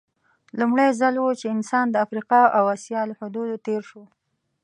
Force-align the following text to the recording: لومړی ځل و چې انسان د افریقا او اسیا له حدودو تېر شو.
لومړی 0.59 0.89
ځل 0.99 1.15
و 1.19 1.27
چې 1.39 1.47
انسان 1.55 1.85
د 1.91 1.95
افریقا 2.05 2.41
او 2.57 2.63
اسیا 2.75 3.01
له 3.09 3.13
حدودو 3.19 3.61
تېر 3.65 3.81
شو. 3.89 4.03